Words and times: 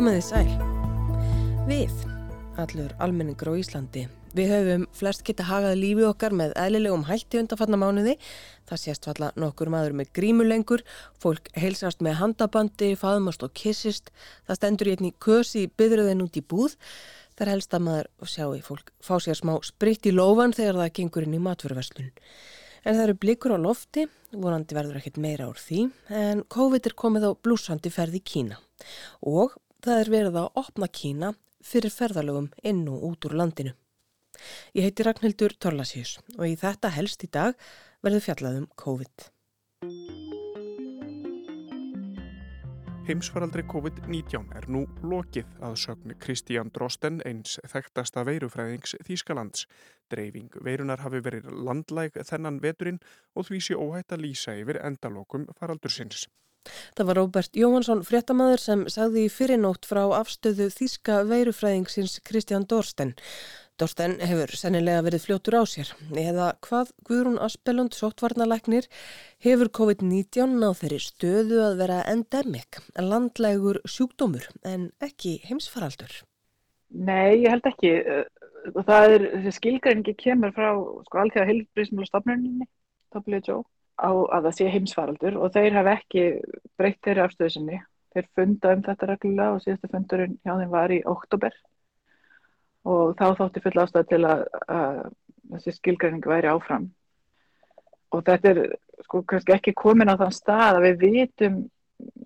Komiði 0.00 0.20
sæl. 0.24 0.46
Við, 1.68 1.90
allur 2.56 2.92
almenningur 3.04 3.50
á 3.52 3.60
Íslandi, 3.60 4.06
við 4.32 4.48
höfum 4.54 4.86
flest 4.96 5.20
geta 5.28 5.44
hagað 5.44 5.76
lífi 5.76 6.06
okkar 6.08 6.32
með 6.40 6.54
eðlilegum 6.56 7.04
hætti 7.04 7.42
undanfanna 7.42 7.76
mánuði. 7.82 8.14
Það 8.64 8.80
sést 8.80 9.10
falla 9.10 9.28
nokkur 9.36 9.68
maður 9.68 9.98
með 10.00 10.14
grímulengur, 10.16 10.86
fólk 11.20 11.52
heilsast 11.52 12.00
með 12.00 12.16
handabandi, 12.22 12.94
faðmast 12.96 13.44
og 13.44 13.52
kissist. 13.52 14.08
Það 14.48 14.62
stendur 14.62 14.88
í 14.88 14.96
einni 14.96 15.12
kösi 15.20 15.68
byðröðin 15.68 16.24
út 16.24 16.40
í 16.40 16.46
búð. 16.48 16.80
Það 17.36 17.44
er 17.44 17.54
helst 17.58 17.76
að 17.76 17.88
maður 17.90 18.12
sjáu 18.32 18.58
fólk 18.72 18.96
fá 19.04 19.14
sér 19.20 19.36
smá 19.44 19.58
spritt 19.68 20.08
í 20.08 20.16
lofan 20.16 20.56
þegar 20.56 20.80
það 20.80 20.94
gengur 20.96 21.28
inn 21.28 21.36
í 21.36 21.44
matfjörverslun. 21.44 22.12
En 22.88 22.94
það 22.94 23.04
eru 23.10 23.22
blikur 23.26 23.52
á 23.52 23.64
lofti, 23.68 24.08
vonandi 24.32 24.80
verður 24.80 25.02
ekkit 25.04 25.20
meira 25.20 25.52
úr 25.52 25.60
því, 25.60 25.90
en 26.08 26.46
COVID 26.48 26.88
er 26.88 27.02
komið 27.04 27.28
á 27.28 27.30
blúsandi 27.36 27.92
ferð 27.92 28.16
í 28.16 28.24
Kína 28.24 28.64
og 29.28 29.60
það 29.84 30.00
er 30.00 30.10
verið 30.12 30.40
að 30.40 30.58
opna 30.60 30.88
Kína 30.88 31.34
fyrir 31.64 31.92
ferðalögum 31.92 32.50
inn 32.66 32.86
og 32.88 33.04
út 33.10 33.28
úr 33.28 33.36
landinu. 33.40 33.74
Ég 34.76 34.86
heiti 34.86 35.04
Ragnhildur 35.04 35.56
Torlasjus 35.60 36.18
og 36.38 36.46
í 36.48 36.56
þetta 36.60 36.92
helst 36.94 37.24
í 37.26 37.30
dag 37.32 37.56
verður 38.04 38.26
fjallaðum 38.28 38.70
COVID. 38.80 39.28
Heimsfaraldri 43.10 43.64
COVID-19 43.66 44.52
er 44.54 44.66
nú 44.70 44.84
lokið 45.02 45.48
að 45.66 45.72
sögn 45.82 46.12
Kristján 46.22 46.68
Drosten 46.70 47.18
eins 47.26 47.56
þekktasta 47.72 48.22
veirufræðings 48.28 48.94
Þýskalands. 49.08 49.64
Dreifing 50.12 50.52
veirunar 50.62 51.02
hafi 51.02 51.18
verið 51.24 51.48
landlæg 51.50 52.20
þennan 52.28 52.60
veturinn 52.62 53.00
og 53.34 53.48
því 53.48 53.62
sé 53.66 53.78
óhætt 53.80 54.14
að 54.14 54.28
lýsa 54.28 54.54
yfir 54.60 54.78
endalokum 54.84 55.48
faraldursins. 55.58 56.28
Það 56.96 57.08
var 57.08 57.18
Róbert 57.18 57.56
Jóhansson 57.56 58.02
fréttamaður 58.04 58.62
sem 58.62 58.84
sagði 58.92 59.24
í 59.26 59.32
fyrirnótt 59.32 59.86
frá 59.88 60.02
afstöðu 60.18 60.68
þýska 60.74 61.22
veirufræðingsins 61.30 62.18
Kristján 62.26 62.66
Dorsten. 62.68 63.14
Dorsten 63.80 64.18
hefur 64.20 64.52
sennilega 64.60 65.00
verið 65.06 65.24
fljótur 65.24 65.56
á 65.56 65.64
sér. 65.64 65.92
Eða 66.12 66.50
hvað 66.66 66.90
Guðrún 67.08 67.38
Aspelund, 67.40 67.96
sóttvarnalæknir, 67.96 68.90
hefur 69.40 69.72
COVID-19 69.78 70.60
á 70.60 70.70
þeirri 70.76 71.00
stöðu 71.00 71.62
að 71.64 71.80
vera 71.80 72.02
endemik, 72.12 72.82
landlegur 73.00 73.80
sjúkdómur 73.88 74.50
en 74.68 74.90
ekki 75.00 75.38
heimsfaraldur? 75.48 76.12
Nei, 76.90 77.40
ég 77.40 77.48
held 77.54 77.72
ekki. 77.72 77.96
Það 78.84 79.16
er, 79.16 79.28
skilgræningi 79.56 80.12
kemur 80.20 80.52
frá 80.52 80.74
sko 81.06 81.22
allþjóða 81.22 81.48
heilbrísmjölu 81.48 82.10
stafnuninni, 82.10 82.68
WHO 83.16 83.62
á 84.00 84.10
að 84.10 84.46
það 84.48 84.54
sé 84.56 84.68
heimsfaraldur 84.74 85.38
og 85.38 85.52
þeir 85.54 85.76
hafa 85.76 85.96
ekki 85.98 86.26
breytt 86.80 87.00
þeirri 87.04 87.24
afstöðu 87.24 87.54
sinni. 87.54 87.80
Þeir 88.10 88.30
funda 88.34 88.72
um 88.74 88.84
þetta 88.86 89.08
reglulega 89.10 89.54
og 89.54 89.62
síðastu 89.62 89.90
fundurinn 89.92 90.38
hjá 90.42 90.54
þeim 90.56 90.72
var 90.72 90.94
í 90.94 91.02
oktober 91.06 91.54
og 92.90 93.12
þá 93.18 93.26
þótti 93.38 93.62
full 93.62 93.82
ástæð 93.82 94.08
til 94.10 94.22
að, 94.24 94.46
að 94.66 95.00
þessi 95.52 95.74
skilgreining 95.76 96.26
væri 96.26 96.50
áfram. 96.50 96.88
Og 98.10 98.24
þetta 98.26 98.50
er 98.50 98.60
sko 99.04 99.22
kannski 99.28 99.54
ekki 99.54 99.76
komin 99.78 100.10
á 100.10 100.18
þann 100.18 100.34
stað 100.34 100.80
að 100.80 100.86
við 100.88 101.04
vitum 101.04 101.60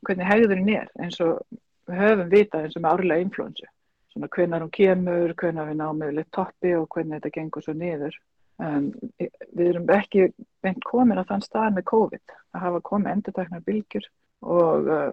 hvernig 0.07 0.29
hegðurinn 0.31 0.75
er 0.79 0.91
eins 1.03 1.19
og 1.25 1.43
við 1.89 2.01
höfum 2.01 2.31
vitað 2.33 2.67
eins 2.67 2.77
og 2.79 2.85
með 2.85 2.95
árlega 2.95 3.27
influensu. 3.27 3.67
Svona 4.15 4.31
hvernig 4.31 4.63
hún 4.63 4.75
kemur, 4.75 5.35
hvernig 5.41 5.69
við 5.69 5.79
náum 5.81 5.99
með 5.99 6.13
litt 6.21 6.31
toppi 6.33 6.75
og 6.79 6.87
hvernig 6.95 7.19
þetta 7.19 7.35
gengur 7.35 7.65
svo 7.65 7.75
niður. 7.77 8.17
Um, 8.63 8.93
við 9.19 9.69
erum 9.73 9.89
ekki 9.91 10.29
beint 10.63 10.85
komin 10.87 11.19
á 11.19 11.27
þann 11.27 11.43
stað 11.43 11.73
með 11.75 11.89
COVID 11.91 12.35
að 12.55 12.61
hafa 12.63 12.81
komið 12.87 13.13
endurtaknar 13.17 13.65
bylgjur 13.67 14.07
og 14.47 14.87
uh, 14.87 15.09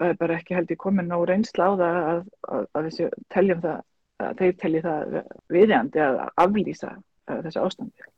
það 0.00 0.08
er 0.08 0.18
bara 0.18 0.38
ekki 0.40 0.56
held 0.56 0.72
ég 0.74 0.80
komin 0.80 1.06
nóg 1.06 1.28
reynsla 1.30 1.68
á 1.70 1.72
það 1.78 1.98
að, 2.00 2.24
að, 2.56 2.66
að 2.80 2.88
teljum 3.30 3.62
það 3.62 3.78
að 4.20 4.40
þeir 4.40 4.56
telji 4.60 4.82
það 4.84 5.14
viðjandi 5.54 6.02
að 6.04 6.18
aflýsa 6.44 6.90
uh, 6.96 7.38
þessu 7.44 7.62
ástandi. 7.62 8.10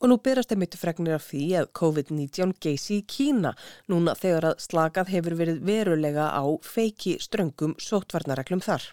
Og 0.00 0.10
nú 0.10 0.18
berast 0.22 0.52
þeim 0.52 0.64
eitthvað 0.64 0.82
fregnir 0.84 1.16
af 1.16 1.28
því 1.28 1.44
að 1.60 1.70
COVID-19 1.80 2.52
geysi 2.62 2.98
í 3.00 3.06
Kína 3.10 3.54
núna 3.90 4.14
þegar 4.18 4.50
að 4.52 4.60
slakað 4.64 5.14
hefur 5.14 5.38
verið 5.40 5.62
verulega 5.66 6.28
á 6.30 6.44
feiki 6.62 7.16
ströngum 7.22 7.76
sótvarnareglum 7.80 8.62
þar. 8.64 8.92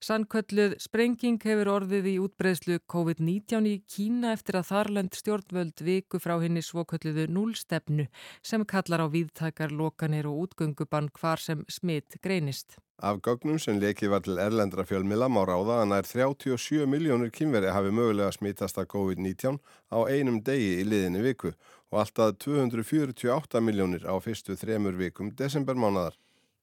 Sannkvölluð 0.00 0.78
sprenging 0.80 1.36
hefur 1.44 1.68
orðið 1.74 2.06
í 2.08 2.12
útbreyslu 2.24 2.78
COVID-19 2.88 3.66
í 3.68 3.72
Kína 3.84 4.30
eftir 4.32 4.56
að 4.56 4.70
þarlend 4.70 5.18
stjórnvöld 5.18 5.82
viku 5.84 6.16
frá 6.24 6.38
henni 6.40 6.62
svokvölluðu 6.64 7.26
núlstefnu 7.28 8.06
sem 8.40 8.64
kallar 8.64 9.04
á 9.04 9.12
viðtakar, 9.12 9.74
lokanir 9.76 10.30
og 10.30 10.46
útgöngubann 10.46 11.10
hvar 11.20 11.44
sem 11.44 11.66
smitt 11.68 12.16
greinist. 12.24 12.78
Af 12.96 13.20
gögnum 13.20 13.60
sem 13.60 13.76
lekið 13.80 14.14
var 14.14 14.24
til 14.24 14.40
erlendra 14.40 14.86
fjölmila 14.88 15.28
má 15.28 15.42
ráða 15.44 15.82
að 15.82 15.92
nær 15.92 16.08
37 16.08 16.88
miljónur 16.88 17.28
kynveri 17.36 17.68
hafi 17.68 17.92
mögulega 17.92 18.32
smittast 18.32 18.80
að 18.80 18.88
COVID-19 18.96 19.60
á 19.92 19.98
einum 20.08 20.40
degi 20.40 20.78
í 20.80 20.88
liðinni 20.88 21.26
viku 21.28 21.52
og 21.92 22.00
alltaf 22.06 22.40
248 22.40 23.60
miljónir 23.68 24.08
á 24.08 24.16
fyrstu 24.16 24.56
þremur 24.56 24.96
vikum 24.96 25.28
desembermánadar. 25.36 26.16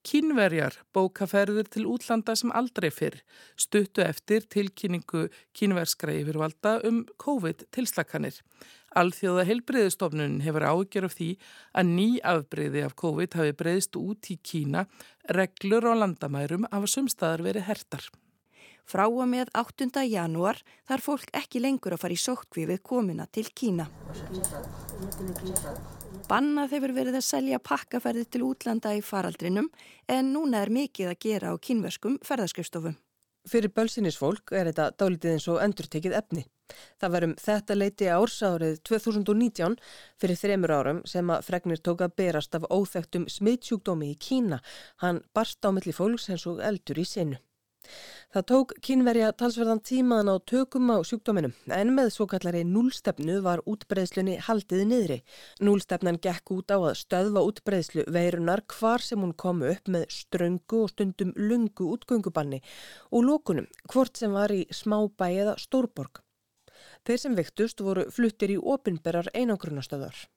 Kínverjar 0.07 0.77
bókaferður 0.95 1.67
til 1.67 1.83
útlanda 1.91 2.31
sem 2.39 2.51
aldrei 2.55 2.87
fyrr 2.95 3.17
stuttu 3.59 4.05
eftir 4.05 4.45
tilkynningu 4.47 5.25
kínverskra 5.57 6.13
yfirvalda 6.15 6.77
um 6.87 7.01
COVID-tilslakanir. 7.19 8.37
Alþjóða 8.95 9.43
heilbreyðistofnun 9.49 10.39
hefur 10.45 10.63
ágjör 10.63 11.09
af 11.09 11.17
því 11.17 11.27
að 11.75 11.91
ný 11.97 12.07
afbreyði 12.23 12.85
af 12.87 12.95
COVID 13.03 13.35
hafi 13.35 13.57
breyðst 13.59 13.99
út 13.99 14.31
í 14.31 14.37
Kína, 14.39 14.85
reglur 15.35 15.89
og 15.91 15.99
landamærum 15.99 16.69
hafa 16.71 16.93
sumstaðar 16.93 17.43
verið 17.49 17.67
hertar. 17.67 18.07
Frá 18.87 19.03
og 19.09 19.27
með 19.27 19.51
8. 19.59 19.91
janúar 20.07 20.63
þarf 20.87 21.09
fólk 21.09 21.35
ekki 21.35 21.59
lengur 21.59 21.97
að 21.97 22.05
fara 22.05 22.15
í 22.15 22.23
sótkví 22.23 22.63
við 22.71 22.79
komina 22.79 23.27
til 23.27 23.49
Kína. 23.51 23.89
Bannað 26.27 26.73
hefur 26.75 26.91
verið 26.97 27.17
að 27.21 27.23
selja 27.23 27.57
pakkaferði 27.63 28.25
til 28.27 28.43
útlanda 28.49 28.91
í 28.97 29.03
faraldrinum 29.05 29.69
en 30.11 30.33
núna 30.33 30.65
er 30.65 30.71
mikið 30.75 31.13
að 31.13 31.19
gera 31.23 31.51
á 31.51 31.55
kynverskum 31.55 32.17
ferðarskjöfstofum. 32.27 32.97
Fyrir 33.47 33.71
bölsinis 33.71 34.17
fólk 34.19 34.51
er 34.51 34.67
þetta 34.67 34.89
dálítið 34.99 35.37
eins 35.37 35.47
og 35.47 35.61
endurtekið 35.63 36.17
efni. 36.19 36.43
Það 36.99 37.13
verum 37.15 37.35
þetta 37.39 37.77
leiti 37.77 38.09
ársárið 38.11 38.81
2019 38.89 39.77
fyrir 40.19 40.41
þremur 40.41 40.73
árum 40.75 41.01
sem 41.07 41.31
að 41.31 41.47
fregnir 41.47 41.79
tók 41.79 42.03
að 42.03 42.15
berast 42.19 42.59
af 42.59 42.67
óþægtum 42.67 43.29
smittsjúkdómi 43.31 44.11
í 44.11 44.19
Kína. 44.19 44.59
Hann 45.03 45.23
barst 45.31 45.63
á 45.63 45.71
milli 45.71 45.95
fólks 45.95 46.27
eins 46.33 46.43
og 46.51 46.59
eldur 46.59 46.99
í 46.99 47.07
sinu. 47.07 47.39
Það 48.33 48.45
tók 48.51 48.73
kynverja 48.83 49.31
talsverðan 49.39 49.81
tímaðan 49.87 50.31
á 50.33 50.35
tökum 50.51 50.91
á 50.91 50.97
sjúkdóminum 51.07 51.53
en 51.73 51.93
með 51.95 52.11
svo 52.15 52.27
kallari 52.29 52.63
núlstefnu 52.67 53.39
var 53.45 53.63
útbreyðslunni 53.69 54.37
haldið 54.47 54.83
niðri. 54.89 55.17
Núlstefnan 55.63 56.19
gekk 56.23 56.53
út 56.57 56.73
á 56.73 56.77
að 56.77 56.99
stöðva 57.01 57.45
útbreyðslu 57.47 58.05
veirunar 58.13 58.65
hvar 58.75 59.03
sem 59.03 59.23
hún 59.23 59.33
kom 59.33 59.63
upp 59.63 59.87
með 59.87 60.07
ströngu 60.13 60.83
og 60.83 60.93
stundum 60.93 61.33
lungu 61.39 61.91
útgöngubanni 61.95 62.61
og 63.11 63.27
lókunum 63.29 63.71
hvort 63.87 64.19
sem 64.19 64.35
var 64.35 64.51
í 64.51 64.65
smábæ 64.69 65.29
eða 65.31 65.57
stórborg. 65.61 66.21
Þeir 67.07 67.21
sem 67.23 67.35
vektust 67.37 67.79
voru 67.79 68.09
fluttir 68.11 68.51
í 68.51 68.59
opinberar 68.59 69.31
einangrunastöðar. 69.33 70.27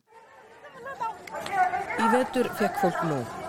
Í 2.00 2.11
vetur 2.15 2.53
fekk 2.59 2.82
fólk 2.84 3.06
nóg. 3.11 3.40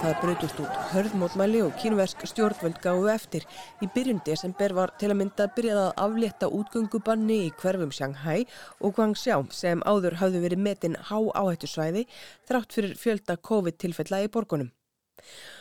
Það 0.00 0.14
breytust 0.22 0.60
út 0.62 0.76
hörðmótmæli 0.94 1.58
og 1.60 1.74
kínversk 1.76 2.22
stjórnvöld 2.30 2.78
gáðu 2.80 3.10
eftir. 3.12 3.44
Í 3.84 3.88
byrjun 3.92 4.22
desember 4.24 4.72
var 4.72 4.94
til 4.96 5.10
að 5.12 5.18
mynda 5.18 5.44
að 5.44 5.52
byrjað 5.58 5.80
að 5.82 6.00
aflétta 6.06 6.48
útgöngubanni 6.56 7.36
í 7.44 7.50
hverfum 7.60 7.92
Shanghai 7.92 8.46
og 8.80 8.94
Guangxiao 8.96 9.44
sem 9.52 9.84
áður 9.84 10.16
hafðu 10.22 10.40
verið 10.46 10.64
metin 10.64 10.96
há 11.10 11.18
áhættu 11.20 11.68
svæði 11.68 12.06
þrátt 12.48 12.72
fyrir 12.78 12.96
fjölda 12.96 13.36
COVID-tilfella 13.44 14.22
í 14.24 14.32
borgunum. 14.32 14.72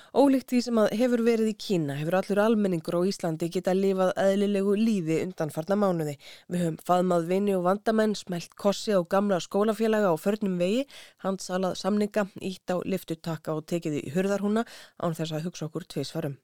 Ólíkt 0.09 0.49
því 0.49 0.59
sem 0.65 0.79
að 0.81 0.93
hefur 0.97 1.21
verið 1.21 1.51
í 1.51 1.57
Kína 1.61 1.95
hefur 1.99 2.15
allur 2.17 2.39
almenningur 2.41 2.95
á 2.97 3.01
Íslandi 3.05 3.49
getað 3.53 3.77
lifað 3.77 4.13
eðlilegu 4.17 4.73
lífi 4.79 5.19
undanfarna 5.21 5.77
mánuði. 5.77 6.15
Við 6.49 6.63
höfum 6.63 6.79
faðmað 6.87 7.27
vini 7.29 7.53
og 7.53 7.67
vandamenn, 7.67 8.15
smelt 8.17 8.55
kossi 8.57 8.95
á 8.97 9.05
gamla 9.05 9.37
skólafélaga 9.43 10.09
á 10.09 10.17
förnum 10.17 10.57
vegi, 10.57 10.87
handsalað 11.21 11.77
samninga, 11.77 12.25
ítt 12.41 12.73
á 12.73 12.81
liftutaka 12.81 13.53
og 13.53 13.67
tekið 13.69 14.01
í 14.01 14.15
hurðarhúna 14.15 14.65
án 14.97 15.13
þess 15.13 15.37
að 15.37 15.45
hugsa 15.45 15.69
okkur 15.69 15.85
tveisvarum. 15.85 16.39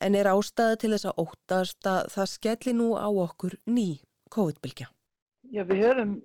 En 0.00 0.16
er 0.16 0.32
ástæði 0.32 0.80
til 0.80 0.94
þess 0.94 1.10
að 1.10 1.24
óttast 1.26 1.86
að 1.86 2.02
það 2.16 2.32
skelli 2.32 2.78
nú 2.80 2.94
á 2.96 3.08
okkur 3.12 3.60
ný 3.68 4.00
COVID-bylgja? 4.32 4.88
Já, 5.52 5.66
við 5.68 5.84
höfum 5.84 6.20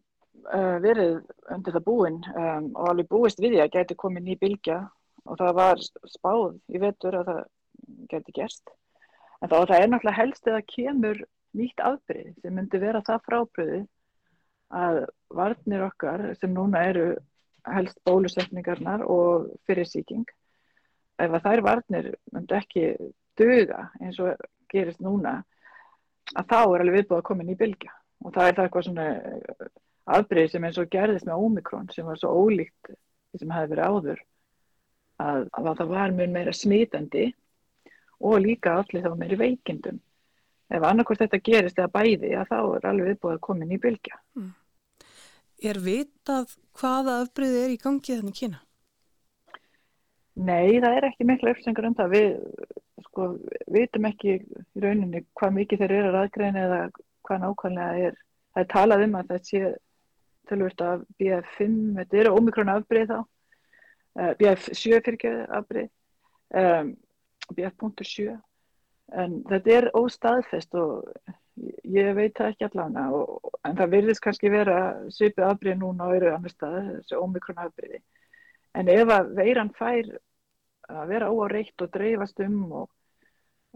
uh, 0.53 0.77
verið 0.79 1.17
undir 1.51 1.75
það 1.75 1.87
búin 1.89 2.21
um, 2.31 2.69
og 2.77 2.93
alveg 2.93 3.09
búist 3.11 3.41
við 3.43 3.57
því 3.57 3.65
að 3.65 3.73
geti 3.75 3.97
komið 3.99 4.29
ný 4.29 4.37
bylgja 4.39 4.85
og 5.25 5.39
það 5.41 5.53
var 5.59 5.83
spáð 5.83 6.57
í 6.69 6.81
vetur 6.81 7.19
að 7.19 7.29
það 7.31 7.43
geti 8.11 8.35
gerst. 8.35 8.73
En 9.41 9.51
þá 9.51 9.57
það 9.57 9.77
er 9.77 9.89
náttúrulega 9.91 10.19
helst 10.19 10.49
eða 10.49 10.65
kemur 10.69 11.21
nýtt 11.55 11.83
afbreyð 11.83 12.33
sem 12.41 12.55
myndi 12.55 12.81
vera 12.81 13.03
það 13.05 13.25
frábriði 13.29 13.81
að 14.75 15.01
varnir 15.35 15.85
okkar 15.85 16.25
sem 16.39 16.53
núna 16.53 16.81
eru 16.89 17.07
helst 17.65 17.99
bólusetningarnar 18.05 19.05
og 19.09 19.49
fyrirsýking 19.67 20.25
ef 21.21 21.31
að 21.31 21.45
þær 21.45 21.63
varnir 21.65 22.11
myndi 22.33 22.57
ekki 22.57 22.85
duga 23.39 23.89
eins 24.01 24.19
og 24.21 24.35
gerist 24.71 25.01
núna 25.03 25.39
að 26.35 26.49
þá 26.51 26.59
er 26.59 26.83
alveg 26.83 26.97
viðbúið 26.99 27.19
að 27.21 27.27
koma 27.29 27.45
inn 27.45 27.53
í 27.53 27.59
bylgja 27.59 27.93
og 28.25 28.35
það 28.35 28.47
er 28.47 28.57
það 28.57 28.67
eitthvað 28.67 28.87
svona 28.87 29.07
afbreyð 30.17 30.51
sem 30.51 30.67
eins 30.67 30.79
og 30.81 30.91
gerðist 30.93 31.27
með 31.27 31.47
Omikron 31.47 31.91
sem 31.93 32.07
var 32.07 32.19
svo 32.21 32.33
ólíkt 32.45 32.93
sem 33.35 33.51
hefði 33.51 33.73
verið 33.73 33.89
áður 33.89 34.23
að, 35.21 35.47
að 35.51 35.71
það 35.71 35.93
var 35.93 36.17
mjög 36.17 36.35
meira 36.35 36.53
smítandi 36.55 37.29
og 38.25 38.37
líka 38.43 38.77
allir 38.81 39.05
þá 39.05 39.15
meiri 39.19 39.39
veikindum 39.39 40.01
ef 40.73 40.83
annarkvæmst 40.83 41.25
þetta 41.25 41.43
gerist 41.45 41.79
eða 41.79 41.93
bæði 41.93 42.35
að 42.39 42.51
þá 42.51 42.59
er 42.59 42.87
alveg 42.89 43.11
viðbúið 43.11 43.35
að 43.35 43.43
koma 43.47 43.65
inn 43.65 43.75
í 43.75 43.81
bylgja 43.81 44.19
mm. 44.35 44.53
Er 45.63 45.79
vitað 45.79 46.51
hvaða 46.75 47.19
afbreyði 47.23 47.59
er 47.63 47.73
í 47.73 47.77
gangi 47.79 48.17
þannig 48.17 48.39
kynna? 48.39 48.59
Nei, 50.35 50.81
það 50.83 50.97
er 50.97 51.07
ekki 51.07 51.27
miklu 51.27 51.53
uppsengur 51.53 51.87
um 51.87 51.95
það. 51.95 52.11
Við 52.11 53.05
sko, 53.05 53.27
vitum 53.71 54.07
ekki 54.09 54.33
í 54.35 54.83
rauninni 54.83 55.23
hvað 55.39 55.55
mikið 55.61 55.83
þeir 55.83 55.93
eru 55.99 56.11
að 56.11 56.19
aðgreina 56.21 56.65
eða 56.65 56.81
hvað 57.27 57.41
nákvæmlega 57.45 58.09
er. 58.09 58.19
Það 58.51 58.65
er 58.65 58.69
talað 58.73 59.05
um 59.05 59.15
að 59.19 59.31
það 59.31 59.47
sé 59.49 59.61
tölvist 60.49 60.83
af 60.85 61.07
BF5, 61.19 61.79
þetta 62.01 62.19
eru 62.21 62.35
ómikrona 62.35 62.75
afbreyð 62.79 63.13
þá, 63.13 63.17
BF7 64.15 65.01
fyrir 65.03 65.41
afbreyð, 65.57 65.89
um, 66.55 66.91
BF.7, 67.55 68.35
en 69.21 69.41
þetta 69.49 69.73
er 69.75 69.89
óstaðfest 69.97 70.77
og 70.79 71.09
ég 71.83 72.11
veit 72.17 72.35
það 72.37 72.51
ekki 72.53 72.67
allavega, 72.69 73.05
og, 73.19 73.51
en 73.67 73.77
það 73.77 73.93
virðist 73.95 74.23
kannski 74.23 74.51
vera 74.51 74.77
svipið 75.13 75.47
afbreyð 75.49 75.81
núna 75.81 76.09
og 76.09 76.17
eru 76.17 76.31
annar 76.33 76.53
stað, 76.53 76.79
þessu 76.97 77.21
ómikrona 77.21 77.67
afbreyði. 77.67 78.01
En 78.75 78.91
ef 78.91 79.11
að 79.13 79.35
veiran 79.37 79.71
fær 79.75 80.09
að 80.91 81.11
vera 81.11 81.31
óáreitt 81.31 81.81
og 81.81 81.91
dreifast 81.93 82.41
um 82.45 82.57
og 82.81 82.87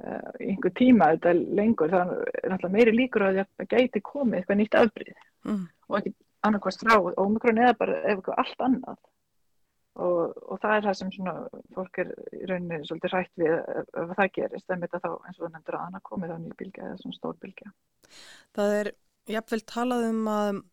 uh, 0.03 0.31
einhver 0.39 0.73
tíma 0.77 1.13
þetta 1.15 1.35
lengur, 1.35 1.91
það 1.91 2.15
er 2.19 2.51
náttúrulega 2.51 2.75
meiri 2.75 2.95
líkur 2.95 3.27
að 3.27 3.43
það 3.43 3.71
gæti 3.75 4.03
komið 4.05 4.39
eitthvað 4.39 4.59
nýtt 4.59 4.81
afbríð 4.81 5.15
mm. 5.47 5.63
og 5.89 5.99
ekki 5.99 6.13
annarkvæmst 6.47 6.83
frá 6.85 6.99
ómikrón 7.23 7.63
eða 7.63 7.77
bara 7.79 8.01
eitthvað 8.11 8.43
allt 8.43 8.67
annað 8.67 8.99
og, 10.05 10.39
og 10.47 10.61
það 10.63 10.75
er 10.75 10.85
það 10.87 10.97
sem 10.99 11.11
svona 11.15 11.35
fólk 11.75 12.01
er 12.03 12.09
í 12.35 12.41
rauninni 12.49 12.79
svolítið 12.87 13.15
hrætt 13.15 13.41
við 13.41 13.53
ef, 13.53 14.15
það 14.15 14.31
gerist, 14.37 14.65
það 14.65 14.75
er 14.75 14.81
mitt 14.83 14.97
að 14.97 15.05
þá 15.05 15.11
eins 15.11 15.37
og 15.37 15.43
það 15.43 15.53
nefndir 15.55 15.77
að 15.77 15.85
annað 15.85 16.05
komið 16.09 16.33
á 16.33 16.37
nýjubílga 16.39 16.87
eða 16.87 16.97
svona 17.03 17.19
stórbílga. 17.19 17.71
Það 18.57 18.75
er 18.79 18.91
jafnvel 19.35 19.61
talað 19.73 20.07
um 20.09 20.33
að 20.33 20.63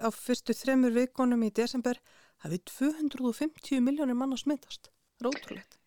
á 0.00 0.10
fyrstu 0.16 0.56
þremur 0.56 0.96
vikonum 0.96 1.44
í 1.44 1.52
desember 1.54 2.00
hafið 2.46 2.64
250 2.72 3.84
miljónir 3.84 4.18
mann 4.18 4.34
að 4.34 4.44
smittast. 4.46 4.90
Rótrúlegt. 5.22 5.78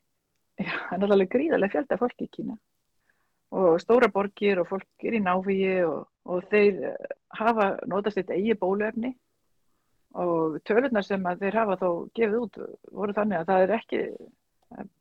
Já, 0.61 0.71
það 0.91 1.01
er 1.01 1.13
alveg 1.17 1.33
gríðarlega 1.33 1.75
fjölda 1.75 1.99
fólki 1.99 2.29
í 2.29 2.33
Kína 2.37 2.55
og 3.55 3.77
stóra 3.79 4.09
borgir 4.11 4.59
og 4.61 4.69
fólk 4.69 5.05
er 5.05 5.17
í 5.17 5.21
návíi 5.23 5.75
og, 5.87 6.07
og 6.27 6.47
þeir 6.51 6.81
eh, 6.91 7.13
hafa 7.37 7.75
notast 7.87 8.19
eitt 8.19 8.33
eigi 8.33 8.55
bólöfni 8.59 9.13
og 10.23 10.57
tölunar 10.67 11.05
sem 11.05 11.23
þeir 11.41 11.59
hafa 11.59 11.77
þó 11.81 11.89
gefið 12.17 12.37
út 12.39 12.59
voru 12.91 13.15
þannig 13.15 13.41
að 13.41 13.49
það 13.51 13.63
er 13.65 13.73
ekki, 13.77 14.01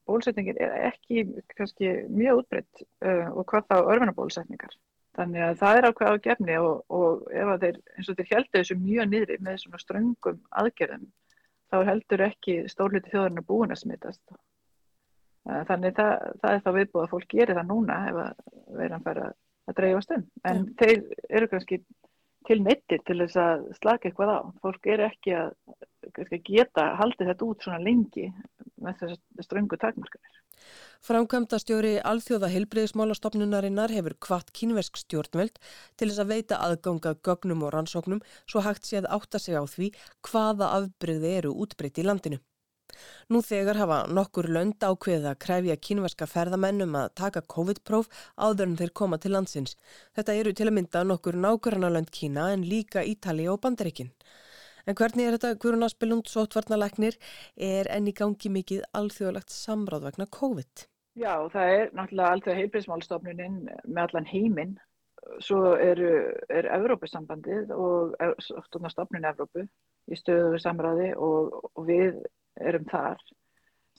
bólsetningir 0.08 0.62
er 0.64 0.74
ekki 0.90 1.26
kannski 1.54 1.92
mjög 2.10 2.42
útbreytt 2.42 2.82
uh, 2.82 3.28
og 3.34 3.46
hvað 3.50 3.68
þá 3.70 3.76
örfunabólsetningar. 3.94 4.78
Þannig 5.14 5.44
að 5.46 5.60
það 5.60 5.76
er 5.78 5.86
ákveð 5.88 6.10
á 6.10 6.24
gefni 6.24 6.56
og, 6.58 6.80
og 6.90 7.28
ef 7.30 7.52
þeir, 7.62 7.76
eins 7.94 8.08
og 8.10 8.16
þeir 8.18 8.32
heldur 8.32 8.60
þessu 8.60 8.78
mjög 8.80 9.12
niðri 9.12 9.36
með 9.46 9.60
svona 9.62 9.82
ströngum 9.82 10.40
aðgerðum 10.62 11.06
þá 11.70 11.78
heldur 11.88 12.24
ekki 12.26 12.56
stórluti 12.70 13.12
þjóðarinn 13.12 13.46
búin 13.46 13.74
að 13.74 13.82
smittast. 13.84 14.22
Eh, 15.44 15.62
þannig 15.68 15.96
það, 15.98 16.12
það 16.42 16.56
er 16.56 16.64
þá 16.64 16.70
viðbúið 16.78 17.04
að 17.04 17.12
fólk 17.12 17.28
gerir 17.30 17.58
það 17.58 17.70
núna 17.70 17.98
ef 18.08 18.20
að 18.24 18.42
verðan 18.80 19.06
fara 19.06 19.26
að 19.68 19.78
dreifast 19.80 20.14
um. 20.16 20.24
En 20.50 20.60
ja. 20.62 20.74
þeir 20.82 21.28
eru 21.38 21.50
kannski 21.52 21.80
til 22.48 22.60
netti 22.62 23.00
til 23.06 23.18
þess 23.22 23.40
að 23.40 23.66
slaka 23.80 24.08
eitthvað 24.08 24.32
á. 24.36 24.40
Fólk 24.62 24.88
eru 24.94 25.08
ekki 25.08 25.36
að 25.38 25.52
geta 26.46 26.90
haldið 27.00 27.30
þetta 27.32 27.48
út 27.48 27.66
svona 27.66 27.82
lengi 27.82 28.30
með 28.84 29.02
þess 29.02 29.46
ströngu 29.46 29.78
takmarkanir. 29.80 30.40
Framkvæmdastjóri 31.04 31.98
Alþjóða 32.10 32.48
heilbreyðismálastofnunarinnar 32.54 33.92
hefur 33.92 34.14
kvart 34.26 34.52
kínversk 34.56 34.96
stjórnveld 35.02 35.58
til 35.98 36.08
þess 36.08 36.22
að 36.22 36.32
veita 36.32 36.60
aðganga 36.64 37.16
gögnum 37.26 37.66
og 37.66 37.74
rannsóknum 37.74 38.22
svo 38.46 38.64
hægt 38.64 38.88
séð 38.88 39.10
átta 39.12 39.40
sig 39.42 39.58
á 39.58 39.64
því 39.68 39.90
hvaða 40.28 40.70
afbreyði 40.78 41.36
eru 41.42 41.52
útbreytt 41.64 42.00
í 42.00 42.06
landinu. 42.08 42.40
Nú 43.30 43.42
þegar 43.44 43.80
hafa 43.82 43.98
nokkur 44.08 44.48
lönd 44.56 44.78
ákveðið 44.84 45.28
að 45.32 45.40
kræfja 45.46 45.76
kínverska 45.88 46.28
ferðamennum 46.30 46.96
að 47.00 47.12
taka 47.20 47.44
COVID-próf 47.54 48.08
áður 48.36 48.68
en 48.70 48.78
þeir 48.80 48.94
koma 49.02 49.18
til 49.18 49.34
landsins. 49.36 49.76
Þetta 50.16 50.38
eru 50.40 50.54
til 50.54 50.70
að 50.70 50.76
mynda 50.78 51.04
nokkur 51.08 51.38
nákvæmna 51.38 51.92
lönd 51.94 52.10
Kína 52.14 52.52
en 52.54 52.66
líka 52.68 53.04
Ítali 53.04 53.48
og 53.50 53.60
Bandaríkinn. 53.64 54.14
En 54.84 54.96
hvernig 54.98 55.24
er 55.26 55.36
þetta 55.38 55.56
Guðrún 55.60 55.86
Aspelund 55.86 56.28
sótvarnalegnir 56.28 57.16
er 57.56 57.88
enn 57.92 58.10
í 58.10 58.12
gangi 58.16 58.50
mikið 58.52 58.82
alþjóðlegt 58.98 59.54
samráð 59.54 60.10
vegna 60.10 60.26
COVID? 60.28 60.84
Já, 61.14 61.34
það 61.54 61.70
er 61.76 61.92
náttúrulega 61.94 62.32
alþjóða 62.34 62.58
heilbríðsmálstofnuninn 62.58 63.58
með 63.86 64.02
allan 64.04 64.28
heiminn. 64.28 64.74
Svo 65.40 65.72
eru, 65.80 66.10
er 66.52 66.68
Evrópusambandið 66.74 67.70
og 67.72 68.12
stofnun 68.92 69.24
Evrópu 69.30 69.64
í 69.64 70.18
stöðu 70.20 70.58
samráði 70.60 71.14
og, 71.16 71.54
og 71.72 71.86
við 71.88 72.18
erum 72.60 72.86
þar. 72.90 73.20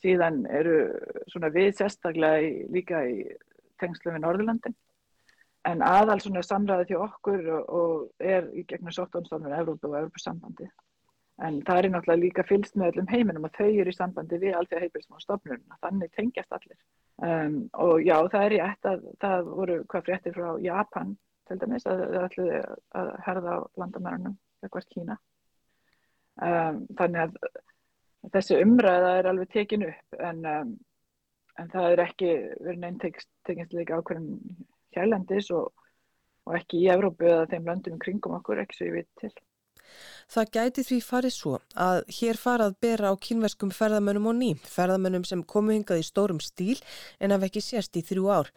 Síðan 0.04 0.44
eru 0.52 0.80
svona 1.32 1.50
við 1.54 1.72
sérstaklega 1.78 2.42
í, 2.44 2.52
líka 2.72 3.04
í 3.10 3.24
tengslu 3.82 4.14
við 4.14 4.24
Norðurlandin 4.24 4.76
en 5.66 5.82
aðal 5.82 6.20
svona 6.22 6.44
samræði 6.46 6.92
til 6.92 7.00
okkur 7.04 7.46
og, 7.58 7.70
og 7.80 8.26
er 8.34 8.50
í 8.54 8.66
gegnum 8.70 8.94
sóttónstofnur 8.94 9.56
Európa 9.58 9.90
og 9.90 9.98
Európa-sambandi. 10.02 10.68
En 11.44 11.58
það 11.68 11.80
er 11.80 11.90
náttúrulega 11.92 12.22
líka 12.22 12.46
fylst 12.48 12.78
með 12.80 12.94
öllum 12.94 13.10
heiminum 13.12 13.48
og 13.48 13.56
þau 13.58 13.68
eru 13.68 13.92
í 13.92 13.96
sambandi 13.96 14.40
við 14.40 14.56
alltaf 14.56 14.84
heilbjörnsmástofnurinn. 14.84 15.78
Þannig 15.84 16.14
tengjast 16.16 16.56
allir. 16.56 16.78
Um, 17.26 17.58
og 17.74 18.00
já, 18.06 18.16
það 18.32 18.46
er 18.46 18.56
rétt 18.56 18.90
að 18.92 19.06
það 19.24 19.50
voru 19.50 19.78
hvað 19.92 20.08
fréttir 20.08 20.36
frá 20.36 20.48
Japan 20.64 21.14
til 21.50 21.60
dæmis 21.62 21.88
að 21.90 22.04
það 22.06 22.28
ætluði 22.30 22.62
að 23.02 23.12
herða 23.26 23.56
á 23.56 23.60
landamærunum 23.82 24.38
eitthvað 24.64 24.90
Kína. 24.96 25.18
Um, 26.46 26.82
þannig 27.00 27.26
að 27.26 27.38
þessi 28.34 28.60
umræða 28.64 29.16
er 29.20 29.32
alveg 29.32 29.52
tekin 29.54 29.88
upp 29.90 30.20
en, 30.20 30.44
um, 30.52 30.76
en 31.62 31.74
það 31.74 31.90
er 31.92 32.04
ekki 32.06 32.32
verið 32.60 32.84
neinn 32.84 33.02
tekist 33.02 33.76
líka 33.76 34.00
ákveðin 34.00 34.30
hérlendis 34.96 35.52
og, 35.56 35.74
og 36.48 36.56
ekki 36.60 36.84
í 36.84 36.88
Evrópu 36.94 37.28
eða 37.30 37.50
þeim 37.52 37.70
löndum 37.72 38.00
kringum 38.02 38.38
okkur, 38.40 38.64
ekki 38.64 38.80
svo 38.80 38.90
ég 38.90 38.98
veit 39.02 39.12
til. 39.22 39.34
Það 40.34 40.52
gæti 40.56 40.84
því 40.88 40.98
farið 41.06 41.34
svo 41.36 41.54
að 41.88 42.00
hér 42.18 42.40
farað 42.42 42.78
bera 42.82 43.12
á 43.14 43.16
kynverskum 43.22 43.72
ferðamönnum 43.76 44.32
og 44.32 44.36
ným, 44.40 44.64
ferðamönnum 44.66 45.26
sem 45.28 45.44
komu 45.46 45.76
hingað 45.76 46.02
í 46.02 46.08
stórum 46.08 46.42
stíl 46.42 46.80
en 47.20 47.36
haf 47.36 47.46
ekki 47.48 47.62
sérst 47.62 48.00
í 48.00 48.04
þrjú 48.06 48.32
ár. 48.34 48.50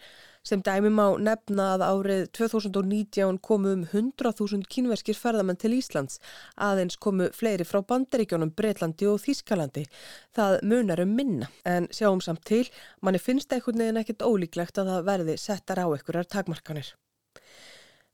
Sem 0.48 0.62
dæmi 0.64 0.88
má 0.88 1.04
nefna 1.20 1.64
að 1.74 1.82
árið 1.84 2.20
2019 2.38 3.36
komu 3.44 3.74
um 3.74 3.82
100.000 3.84 4.62
kynverskir 4.72 5.18
ferðamenn 5.18 5.58
til 5.60 5.74
Íslands, 5.76 6.16
aðeins 6.56 6.96
komu 6.96 7.26
fleiri 7.36 7.66
frá 7.68 7.82
bandaríkjónum 7.90 8.54
Breitlandi 8.56 9.10
og 9.10 9.20
Þískalandi. 9.26 9.84
Það 10.32 10.56
munar 10.70 11.04
um 11.04 11.12
minna 11.18 11.50
en 11.68 11.90
sjáum 11.92 12.24
samt 12.24 12.46
til, 12.48 12.62
manni 13.04 13.20
finnst 13.20 13.52
ekkert 13.52 13.76
neðin 13.76 14.00
ekkert 14.00 14.24
ólíklegt 14.24 14.80
að 14.80 14.94
það 14.94 15.06
verði 15.10 15.36
settar 15.44 15.84
á 15.84 15.86
ekkurar 15.98 16.32
takmarkanir. 16.32 16.94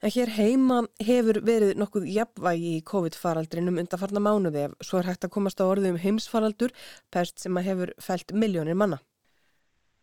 En 0.03 0.11
hér 0.11 0.35
heima 0.35 0.83
hefur 1.07 1.39
verið 1.47 1.79
nokkuð 1.79 2.11
jafnvægi 2.19 2.77
í 2.81 2.85
COVID-faraldrinum 2.91 3.79
undanfarnar 3.79 4.27
mánuði 4.27 4.67
ef 4.67 4.79
svo 4.83 4.99
er 4.99 5.13
hægt 5.13 5.31
að 5.31 5.37
komast 5.39 5.63
á 5.63 5.71
orðum 5.71 6.03
heimsfaraldur, 6.03 6.75
pest 7.15 7.39
sem 7.47 7.55
að 7.63 7.71
hefur 7.71 7.99
fælt 8.03 8.35
miljónir 8.35 8.75
manna. 8.75 9.05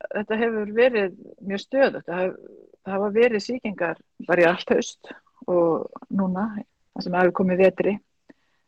Þetta 0.10 0.38
hefur 0.42 0.74
verið 0.76 1.18
mjög 1.46 1.64
stöðut. 1.66 2.08
Það 2.08 2.94
hafa 2.96 3.10
verið 3.16 3.46
síkingar 3.46 4.00
bara 4.28 4.44
í 4.44 4.48
allt 4.50 4.74
haust 4.74 5.12
og 5.50 5.88
núna, 6.10 6.48
það 6.96 7.06
sem 7.06 7.18
hefur 7.20 7.36
komið 7.42 7.64
vetri. 7.66 7.96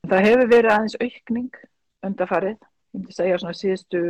Það 0.09 0.25
hefur 0.27 0.49
verið 0.51 0.73
aðeins 0.73 0.97
aukning 0.99 1.61
undanfarið, 2.03 2.57
ég 2.57 2.97
myndi 2.99 3.15
segja 3.15 3.37
svona 3.39 3.57
síðustu 3.57 4.01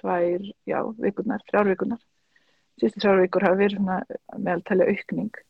tvær, 0.00 0.48
já, 0.68 0.78
vikurnar, 0.98 1.44
þrjárvikurnar. 1.50 2.00
Síðustu 2.80 3.04
þrjárvikur 3.04 3.46
hafa 3.46 3.60
verið 3.60 3.86
meðaltæli 3.86 4.88
aukning 4.90 5.44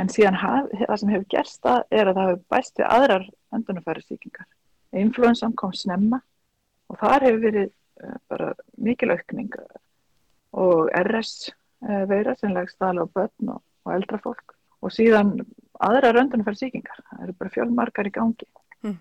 en 0.00 0.10
síðan 0.10 0.38
haf, 0.40 0.70
það 0.74 1.00
sem 1.00 1.12
hefur 1.12 1.30
gerst 1.30 1.68
að 1.70 1.82
er 1.94 2.10
að 2.10 2.18
það 2.18 2.28
hefur 2.30 2.44
bæst 2.54 2.80
við 2.80 2.88
aðrar 2.90 3.26
öndunumfæri 3.54 4.02
síkingar. 4.02 4.46
Influensan 4.94 5.54
kom 5.58 5.74
snemma 5.74 6.20
og 6.90 6.98
þar 7.00 7.26
hefur 7.28 7.42
verið 7.44 7.70
bara 8.28 8.52
mikil 8.76 9.14
aukning 9.14 9.52
og 10.54 10.90
RS 10.98 11.50
uh, 11.86 12.04
veira 12.10 12.34
sem 12.38 12.54
legst 12.54 12.82
aðla 12.82 13.06
á 13.06 13.14
börn 13.14 13.54
og, 13.56 13.62
og 13.86 13.94
eldra 13.94 14.20
fólk 14.22 14.54
og 14.84 14.92
síðan 14.92 15.38
aðrar 15.82 16.20
öndunumfæri 16.20 16.60
síkingar. 16.60 17.00
Það 17.10 17.26
eru 17.26 17.34
bara 17.40 17.52
fjölmarkar 17.54 18.08
í 18.08 18.14
gangi. 18.14 18.48
Mm. 18.84 18.98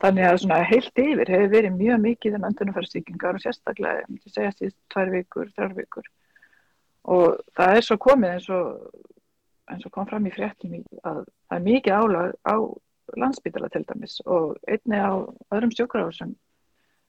Þannig 0.00 0.26
að 0.26 0.38
svona 0.40 0.60
heilt 0.64 1.00
yfir 1.02 1.28
hefur 1.34 1.50
verið 1.52 1.76
mjög 1.76 2.02
mikið 2.06 2.36
um 2.38 2.46
öndunumfærstíkingar 2.48 3.36
og 3.36 3.42
sérstaklega, 3.42 4.04
ég 4.04 4.12
myndi 4.12 4.32
segja 4.32 4.52
síðan 4.54 4.76
tvær 4.94 5.10
vikur, 5.12 5.50
þrjár 5.56 5.74
vikur. 5.76 6.06
Og 7.16 7.26
það 7.58 7.76
er 7.76 7.86
svo 7.86 7.96
komið 8.00 8.36
eins 8.36 8.46
og, 8.54 8.70
eins 9.72 9.84
og 9.88 9.92
kom 9.96 10.08
fram 10.08 10.28
í 10.28 10.32
fréttum 10.32 10.78
að 10.78 11.20
það 11.26 11.58
er 11.58 11.66
mikið 11.66 11.98
álag 11.98 12.38
á 12.48 12.56
landsbytala 13.20 13.68
til 13.74 13.82
dæmis 13.88 14.20
og 14.24 14.56
einni 14.70 15.00
á 15.02 15.12
öðrum 15.50 15.74
sjókrafusum, 15.74 16.32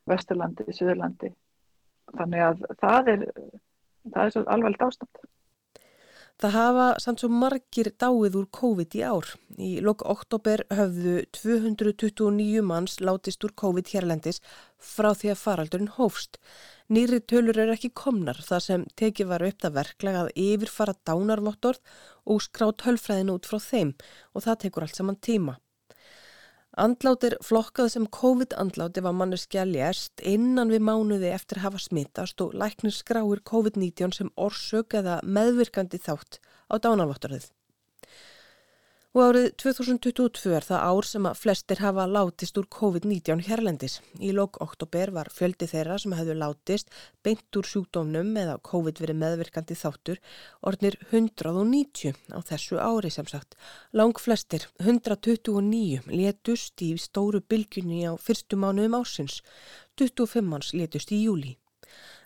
Vesturlandi, 0.09 0.67
Suðurlandi. 0.73 1.33
Þannig 2.17 2.45
að 2.47 2.63
það 2.81 3.11
er, 3.13 3.27
það 4.09 4.23
er 4.23 4.33
svo 4.35 4.47
alveg 4.55 4.87
ástand. 4.87 5.21
Það 6.41 6.55
hafa 6.57 6.85
samt 6.97 7.21
svo 7.21 7.27
margir 7.29 7.91
dáið 8.01 8.35
úr 8.39 8.45
COVID 8.57 8.95
í 8.97 9.01
ár. 9.05 9.27
Í 9.61 9.71
lok 9.85 10.01
oktober 10.09 10.63
höfðu 10.73 11.19
229 11.37 12.63
manns 12.65 12.95
látist 12.97 13.45
úr 13.45 13.53
COVID 13.61 13.91
hérlendis 13.93 14.41
frá 14.81 15.11
því 15.13 15.35
að 15.35 15.41
faraldurinn 15.43 15.91
hófst. 15.99 16.39
Nýri 16.89 17.21
tölur 17.21 17.61
er 17.61 17.75
ekki 17.75 17.91
komnar 17.93 18.41
þar 18.41 18.65
sem 18.65 18.87
tekið 18.97 19.29
var 19.29 19.45
upp 19.45 19.61
það 19.61 19.77
verklega 19.77 20.23
að 20.25 20.31
yfirfara 20.47 20.97
dánarvottorð 21.05 21.93
og 22.25 22.41
skrá 22.41 22.71
tölfræðin 22.73 23.35
út 23.35 23.45
frá 23.45 23.61
þeim 23.61 23.93
og 24.33 24.47
það 24.47 24.63
tekur 24.65 24.87
allt 24.87 24.97
saman 24.97 25.21
tíma. 25.21 25.59
Andlátir 26.79 27.33
flokkað 27.43 27.89
sem 27.91 28.05
COVID-andláti 28.15 29.01
var 29.03 29.11
manneskja 29.19 29.65
lérst 29.67 30.21
innan 30.23 30.69
við 30.71 30.85
mánuði 30.87 31.33
eftir 31.35 31.59
að 31.59 31.65
hafa 31.65 31.81
smittast 31.83 32.43
og 32.45 32.53
læknir 32.55 32.95
skráir 32.95 33.41
COVID-19 33.43 34.15
sem 34.15 34.29
orsök 34.39 34.95
eða 35.01 35.17
meðvirkandi 35.27 35.99
þátt 35.99 36.39
á 36.71 36.79
dánarvottarðið. 36.79 37.49
Og 39.11 39.25
árið 39.27 39.45
2022 39.59 40.53
er 40.55 40.63
það 40.63 40.83
ár 40.87 41.07
sem 41.09 41.25
að 41.27 41.39
flestir 41.41 41.81
hafa 41.83 42.05
látist 42.07 42.55
úr 42.61 42.67
COVID-19 42.71 43.41
hérlendis. 43.43 43.97
Í 44.23 44.29
lok 44.31 44.55
oktober 44.63 45.11
var 45.11 45.27
fjöldi 45.35 45.67
þeirra 45.67 45.97
sem 45.99 46.13
hefðu 46.15 46.37
látist 46.39 46.93
beint 47.19 47.59
úr 47.59 47.67
sjúkdómnum 47.67 48.29
eða 48.39 48.53
COVID 48.69 49.01
verið 49.03 49.19
meðvirkandi 49.19 49.75
þáttur 49.75 50.21
orðnir 50.63 50.95
190 51.09 52.15
á 52.31 52.39
þessu 52.39 52.79
ári 52.79 53.11
sem 53.11 53.27
sagt. 53.27 53.57
Lang 53.91 54.15
flestir, 54.15 54.69
129, 54.79 56.07
letust 56.07 56.79
í 56.79 56.93
stóru 56.95 57.43
bylgjunni 57.43 58.05
á 58.07 58.15
fyrstu 58.15 58.55
mánuðum 58.55 58.95
ásins. 59.01 59.41
25 59.99 60.47
manns 60.47 60.71
letust 60.71 61.11
í 61.11 61.19
júli. 61.25 61.57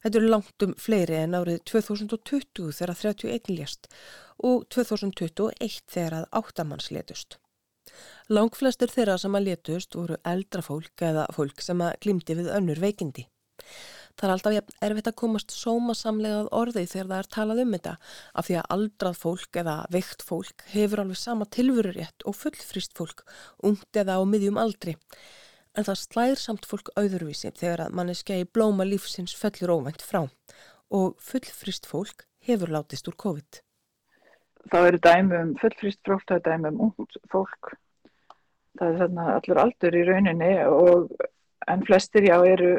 Þetta 0.05 0.21
eru 0.21 0.29
langt 0.29 0.61
um 0.61 0.77
fleiri 0.77 1.17
en 1.17 1.33
árið 1.33 1.63
2020 1.65 2.69
þegar 2.77 2.93
31 3.01 3.49
lést 3.57 3.89
og 4.43 4.65
2021 4.73 5.81
þegar 5.91 6.19
að 6.19 6.27
8 6.41 6.65
manns 6.67 6.91
letust. 6.91 7.37
Langflestir 8.27 8.91
þeirra 8.91 9.19
sem 9.21 9.37
að 9.37 9.47
letust 9.51 9.95
voru 9.95 10.17
eldra 10.25 10.63
fólk 10.65 11.05
eða 11.05 11.27
fólk 11.35 11.61
sem 11.61 11.81
að 11.85 11.99
glimti 12.01 12.35
við 12.37 12.51
önnur 12.55 12.81
veikindi. 12.81 13.27
Það 14.15 14.25
er 14.27 14.33
alltaf 14.33 14.73
erfitt 14.87 15.07
að 15.11 15.17
komast 15.19 15.53
sómasamlegað 15.55 16.49
orði 16.55 16.85
þegar 16.87 17.09
það 17.09 17.21
er 17.21 17.29
talað 17.35 17.61
um 17.63 17.73
þetta 17.75 17.95
af 18.33 18.47
því 18.47 18.57
að 18.59 18.69
aldrað 18.75 19.17
fólk 19.19 19.59
eða 19.61 19.75
veikt 19.91 20.23
fólk 20.27 20.67
hefur 20.71 21.01
alveg 21.03 21.19
sama 21.19 21.47
tilvururétt 21.51 22.27
og 22.27 22.37
fullfrist 22.39 22.95
fólk, 22.95 23.25
ungt 23.63 23.99
eða 23.99 24.19
á 24.19 24.21
miðjum 24.27 24.59
aldri 24.61 24.95
en 25.75 25.87
það 25.87 26.01
slæðir 26.01 26.41
samt 26.41 26.67
fólk 26.69 26.91
auðurvísi 26.95 27.51
þegar 27.59 27.85
að 27.85 27.99
manneskja 27.99 28.39
í 28.39 28.47
blóma 28.47 28.87
lífsins 28.87 29.35
fellur 29.35 29.75
óvænt 29.75 30.05
frá 30.05 30.23
og 30.95 31.19
fullfrist 31.19 31.89
fólk 31.89 32.27
hefur 32.47 32.71
látist 32.71 33.09
úr 33.11 33.17
COVID. 33.19 33.64
Þá 34.71 34.77
eru 34.81 34.99
dæmi 35.01 35.39
um 35.39 35.53
fullfrist 35.61 36.01
fólk, 36.07 36.25
það 36.27 36.37
er 36.37 36.45
dæmi 36.49 36.71
um 36.71 36.81
ung 36.87 37.17
fólk. 37.31 37.71
Það 38.79 38.87
er 38.87 38.99
þarna 39.03 39.25
allur 39.35 39.61
aldur 39.61 39.95
í 39.95 40.03
rauninni 40.07 40.51
og 40.67 41.13
en 41.71 41.85
flestir 41.85 42.27
já 42.27 42.35
eru 42.45 42.73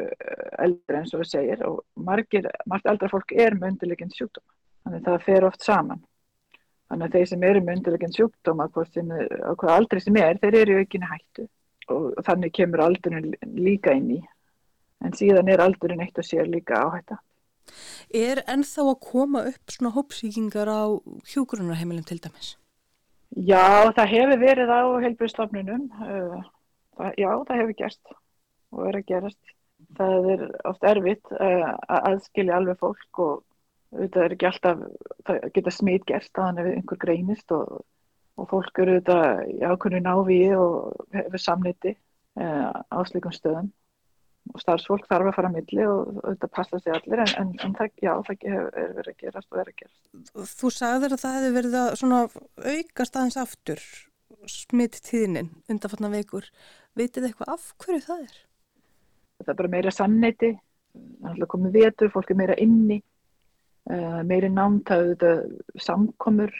eldri 0.63 0.99
eins 0.99 1.13
og 1.15 1.23
við 1.23 1.31
segir 1.31 1.63
og 1.67 1.81
margir, 1.95 2.47
margt 2.69 2.87
eldra 2.87 3.09
fólk 3.11 3.33
er 3.35 3.57
með 3.57 3.73
undirleikinn 3.73 4.13
sjúkdóma. 4.13 4.53
Þannig 4.85 5.03
það 5.07 5.25
fer 5.25 5.47
oft 5.47 5.65
saman. 5.65 6.03
Þannig 6.87 7.07
að 7.07 7.17
þeir 7.17 7.29
sem 7.31 7.45
eru 7.49 7.63
með 7.63 7.79
undirleikinn 7.79 8.15
sjúkdóma, 8.15 8.67
á 8.67 8.71
hvað 8.71 9.73
aldri 9.73 10.03
sem 10.03 10.19
er, 10.21 10.39
þeir 10.43 10.59
eru 10.61 10.81
ekki 10.83 11.03
hættu 11.03 11.47
og 11.87 12.17
þannig 12.27 12.51
kemur 12.55 12.83
aldurinn 12.83 13.33
líka 13.55 13.93
inn 13.95 14.09
í 14.17 14.21
en 15.05 15.13
síðan 15.15 15.49
er 15.51 15.61
aldurinn 15.63 16.01
eitt 16.03 16.17
og 16.19 16.25
sér 16.25 16.49
líka 16.49 16.79
áhætta. 16.83 17.19
Er 18.13 18.43
ennþá 18.49 18.85
að 18.91 18.99
koma 19.07 19.43
upp 19.51 19.73
svona 19.73 19.93
hópsíkingar 19.95 20.71
á 20.71 20.83
hjógrunarheimilum 21.31 22.07
til 22.07 22.19
dæmis? 22.23 22.55
Já, 23.35 23.91
það 23.91 24.13
hefur 24.13 24.41
verið 24.43 24.71
á 24.71 24.81
heilbreyðstofnunum 25.03 25.89
uh, 25.99 26.39
já, 27.19 27.29
það 27.49 27.59
hefur 27.61 27.75
gerst 27.81 28.15
og 28.71 28.87
er 28.87 29.01
að 29.01 29.09
gerast. 29.11 29.53
Það 29.97 30.31
er 30.33 30.47
oft 30.67 30.87
erfitt 30.87 31.35
uh, 31.35 31.75
að 31.75 32.07
aðskilja 32.13 32.57
alveg 32.57 32.79
fólk 32.79 33.21
og 33.23 33.35
þetta 33.97 34.23
er 34.23 34.33
ekki 34.35 34.49
alltaf, 34.49 34.81
það 35.27 35.45
geta 35.55 35.75
smít 35.75 36.07
gerst 36.07 36.33
að 36.39 36.49
hann 36.49 36.61
hefur 36.61 36.79
einhver 36.79 37.01
greinist 37.03 37.53
og 37.55 37.85
og 38.37 38.49
fólk 38.51 38.81
eru 38.83 38.97
þetta 38.99 39.17
í 39.49 39.57
ákveðinu 39.65 40.03
návíi 40.05 40.49
og 40.57 41.07
hefur 41.15 41.41
samniti 41.41 41.93
eh, 41.93 42.67
á 42.69 42.99
slikum 43.09 43.33
stöðum 43.33 43.71
og 44.53 44.61
starfsfólk 44.61 45.07
þarf 45.09 45.29
að 45.29 45.35
fara 45.37 45.49
að 45.51 45.57
milli 45.57 45.87
og 45.87 46.19
þetta 46.23 46.49
passa 46.53 46.79
sig 46.81 46.93
allir 46.95 47.23
en, 47.23 47.33
en, 47.41 47.53
en 47.65 47.73
það, 47.77 47.89
já, 48.03 48.11
það 48.27 48.45
er 48.51 48.93
verið 48.97 49.11
að 49.11 49.23
gerast 49.23 49.49
og 49.51 49.61
er 49.61 49.71
að 49.71 49.79
gerast. 49.81 50.53
Þú 50.59 50.71
sagðir 50.73 51.15
að 51.15 51.23
það 51.23 51.37
hefði 51.37 51.53
verið 51.57 51.77
að 51.81 51.89
svona 52.01 52.21
aukast 52.73 53.19
aðeins 53.19 53.39
aftur 53.41 53.83
smitt 54.47 55.01
tíðinin 55.07 55.51
undanfatna 55.71 56.11
veikur. 56.13 56.47
Vitið 56.97 57.29
eitthvað 57.29 57.53
af 57.55 57.67
hverju 57.83 58.05
það 58.05 58.23
er? 58.25 58.39
Það 59.43 59.53
er 59.53 59.59
bara 59.59 59.73
meira 59.75 59.93
samneiti, 59.93 60.53
komið 61.51 61.77
vetur, 61.77 62.11
fólk 62.13 62.31
er 62.33 62.39
meira 62.39 62.55
inni, 62.61 62.97
uh, 63.91 64.21
meiri 64.25 64.49
námt, 64.49 64.87
það 64.89 65.11
þetta 65.11 65.83
samkomur 65.85 66.53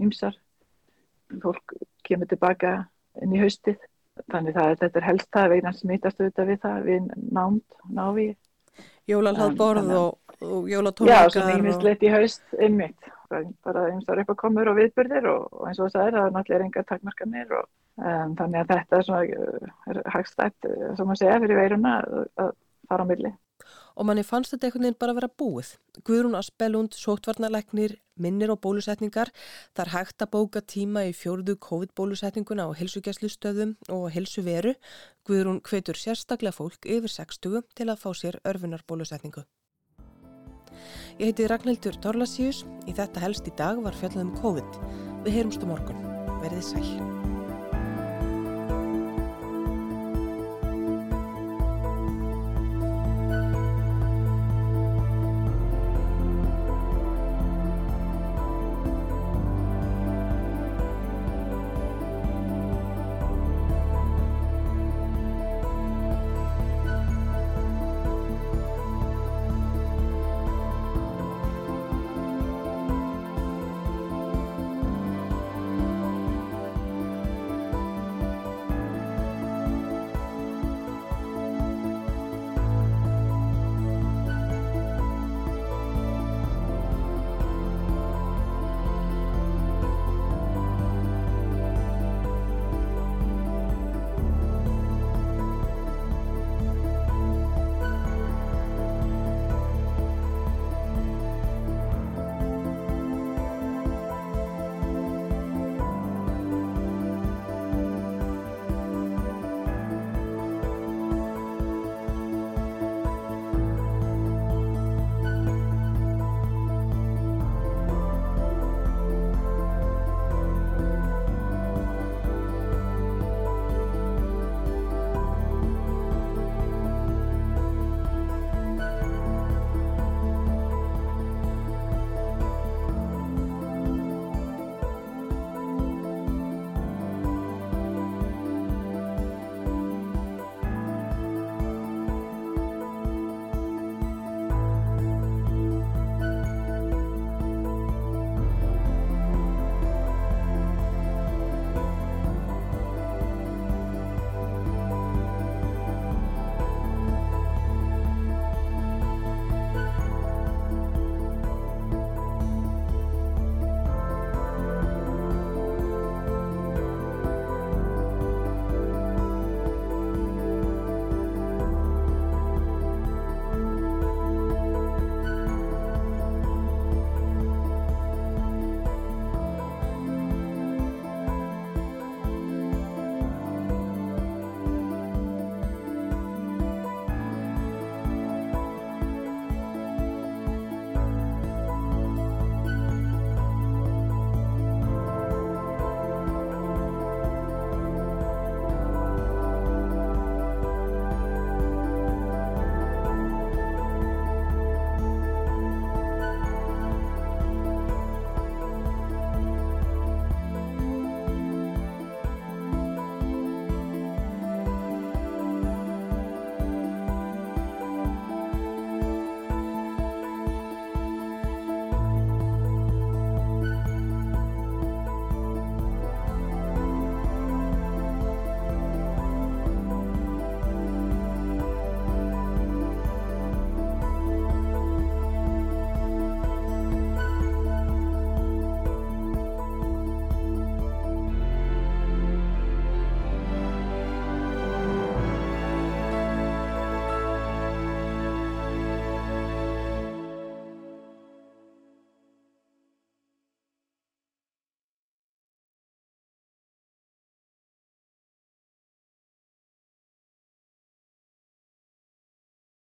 ymsar. 0.00 0.38
Uh, 0.38 0.48
fólk 1.42 1.74
kemur 2.06 2.28
tilbaka 2.28 2.74
inn 3.22 3.34
í 3.36 3.40
haustið 3.40 3.80
þannig 4.32 4.58
að 4.60 4.74
þetta 4.82 5.00
er 5.00 5.06
helst 5.08 5.28
það 5.32 5.52
vegna 5.54 5.72
smittast 5.76 6.20
auðvitað 6.20 6.50
við 6.50 6.58
það 6.64 6.88
við 6.88 7.12
námt, 7.32 7.78
návi 7.88 8.28
Jólalhald 9.10 9.56
borð 9.58 9.88
og, 9.98 10.34
og 10.46 10.68
jólatónleikar 10.70 11.26
Já, 11.26 11.34
svona 11.34 11.56
ímislegt 11.58 12.04
í 12.06 12.10
haust 12.12 12.56
einmitt, 12.58 13.08
bara 13.66 13.88
eins 13.90 14.06
og 14.06 14.18
reypa 14.18 14.36
komur 14.38 14.70
og 14.70 14.78
viðbyrðir 14.78 15.26
og, 15.32 15.48
og 15.50 15.68
eins 15.68 15.80
og 15.80 15.88
þess 15.88 15.98
að 15.98 16.04
það 16.04 16.18
er 16.20 16.36
náttúrulega 16.36 16.68
enga 16.68 16.84
takmarkanir 16.90 17.56
og 17.58 17.64
um, 17.98 18.36
þannig 18.38 18.60
að 18.60 18.74
þetta 18.74 18.98
er 18.98 19.08
svona 19.08 19.24
er 19.90 20.02
hagstætt, 20.14 20.68
sem 20.68 21.08
maður 21.08 21.20
segja, 21.24 21.40
fyrir 21.42 21.60
veiruna 21.62 21.96
að 22.44 22.52
fara 22.88 23.08
á 23.08 23.10
milli 23.10 23.32
og 23.96 24.08
manni 24.08 24.24
fannst 24.26 24.54
þetta 24.54 24.68
einhvern 24.68 24.86
veginn 24.86 24.98
bara 25.00 25.14
að 25.14 25.20
vera 25.20 25.30
búið. 25.42 25.70
Guðrún 26.08 26.36
Aspelund, 26.38 26.96
sótvarnalegnir, 26.96 27.96
minnir 28.16 28.52
og 28.52 28.60
bólusetningar. 28.64 29.32
Það 29.76 29.84
er 29.86 29.92
hægt 29.94 30.24
að 30.24 30.32
bóka 30.34 30.62
tíma 30.74 31.06
í 31.08 31.14
fjórðu 31.16 31.56
COVID-bólusetninguna 31.66 32.68
á 32.68 32.70
helsugjastlustöðum 32.78 33.76
og 33.92 34.10
helsuveru. 34.14 34.76
Guðrún 35.28 35.62
hvetur 35.66 35.98
sérstaklega 35.98 36.56
fólk 36.56 36.86
yfir 36.86 37.12
60 37.12 37.66
til 37.76 37.88
að 37.88 38.00
fá 38.04 38.10
sér 38.16 38.40
örfunarbólusetningu. 38.48 39.44
Ég 41.20 41.30
heiti 41.30 41.48
Ragnhildur 41.50 41.98
Torlasíus. 42.02 42.64
Í 42.88 42.94
þetta 42.96 43.22
helst 43.26 43.48
í 43.48 43.56
dag 43.58 43.82
var 43.84 43.96
fjallað 43.98 44.24
um 44.26 44.36
COVID. 44.40 44.80
Við 45.26 45.36
heyrumst 45.38 45.62
á 45.62 45.66
morgun. 45.68 46.08
Verðið 46.42 46.72
sæl. 46.72 47.21